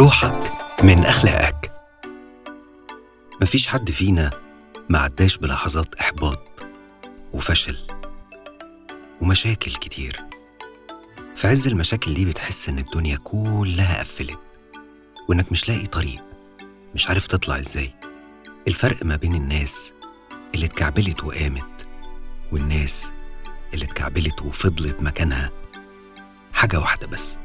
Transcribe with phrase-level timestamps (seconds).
[0.00, 0.52] روحك
[0.84, 1.72] من أخلاقك.
[3.42, 4.30] مفيش حد فينا
[4.88, 6.46] ما عداش بلحظات إحباط
[7.32, 7.78] وفشل
[9.20, 10.20] ومشاكل كتير.
[11.36, 14.38] في عز المشاكل دي بتحس إن الدنيا كلها قفلت
[15.28, 16.24] وإنك مش لاقي طريق
[16.94, 17.94] مش عارف تطلع إزاي.
[18.68, 19.92] الفرق ما بين الناس
[20.54, 21.86] اللي اتكعبلت وقامت
[22.52, 23.12] والناس
[23.74, 25.50] اللي اتكعبلت وفضلت مكانها
[26.52, 27.38] حاجة واحدة بس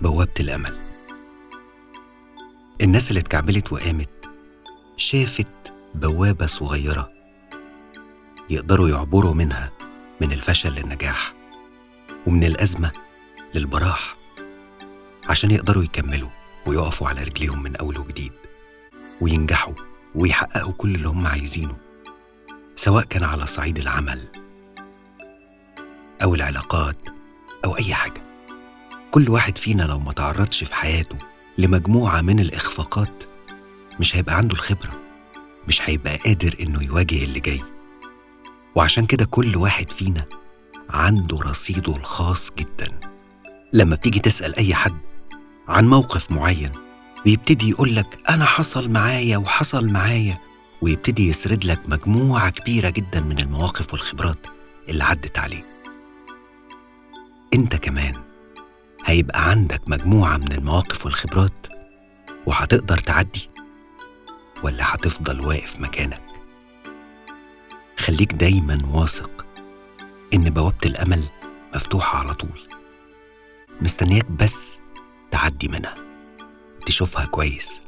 [0.00, 0.93] بوابة الأمل.
[2.82, 4.10] الناس اللي اتكعبلت وقامت
[4.96, 7.10] شافت بوابة صغيرة
[8.50, 9.72] يقدروا يعبروا منها
[10.20, 11.34] من الفشل للنجاح
[12.26, 12.92] ومن الأزمة
[13.54, 14.16] للبراح
[15.28, 16.30] عشان يقدروا يكملوا
[16.66, 18.32] ويقفوا على رجليهم من أول وجديد
[19.20, 19.74] وينجحوا
[20.14, 21.76] ويحققوا كل اللي هم عايزينه
[22.76, 24.28] سواء كان على صعيد العمل
[26.22, 26.96] أو العلاقات
[27.64, 28.22] أو أي حاجة.
[29.10, 31.16] كل واحد فينا لو ما تعرضش في حياته
[31.58, 33.24] لمجموعة من الإخفاقات
[34.00, 35.00] مش هيبقى عنده الخبرة
[35.68, 37.60] مش هيبقى قادر إنه يواجه اللي جاي.
[38.74, 40.24] وعشان كده كل واحد فينا
[40.90, 43.00] عنده رصيده الخاص جدا.
[43.72, 44.96] لما بتيجي تسأل أي حد
[45.68, 46.70] عن موقف معين
[47.24, 50.38] بيبتدي يقولك أنا حصل معايا وحصل معايا
[50.82, 54.46] ويبتدي يسرد لك مجموعة كبيرة جدا من المواقف والخبرات
[54.88, 55.64] اللي عدت عليه.
[57.54, 58.14] أنت كمان
[59.04, 61.66] هيبقى عندك مجموعة من المواقف والخبرات
[62.46, 63.50] وهتقدر تعدي
[64.62, 66.22] ولا هتفضل واقف مكانك.
[67.98, 69.46] خليك دايما واثق
[70.34, 71.22] إن بوابة الأمل
[71.74, 72.60] مفتوحة على طول.
[73.80, 74.80] مستنياك بس
[75.30, 75.94] تعدي منها
[76.86, 77.82] تشوفها كويس.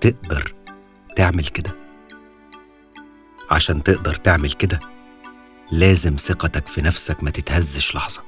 [0.00, 0.54] تقدر
[1.16, 1.76] تعمل كده.
[3.50, 4.80] عشان تقدر تعمل كده
[5.72, 8.22] لازم ثقتك في نفسك ما تتهزش لحظة.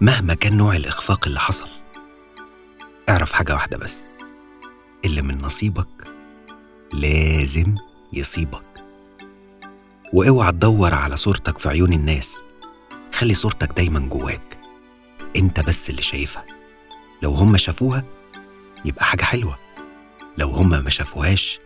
[0.00, 1.68] مهما كان نوع الإخفاق اللي حصل
[3.08, 4.06] اعرف حاجة واحدة بس
[5.04, 5.88] اللي من نصيبك
[6.92, 7.74] لازم
[8.12, 8.84] يصيبك.
[10.12, 12.38] واوعى تدور على صورتك في عيون الناس
[13.14, 14.58] خلي صورتك دايما جواك
[15.36, 16.44] انت بس اللي شايفها.
[17.22, 18.04] لو هم شافوها
[18.84, 19.58] يبقى حاجة حلوة.
[20.38, 21.60] لو هم ما شافوهاش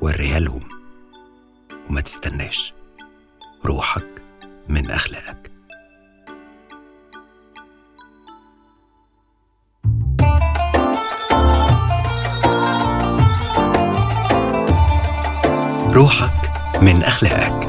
[0.00, 0.68] وريها لهم
[1.90, 2.74] وما تستناش.
[3.64, 4.22] روحك
[4.68, 5.53] من أخلاقك.
[15.94, 16.50] روحك
[16.82, 17.63] من أخلاقك.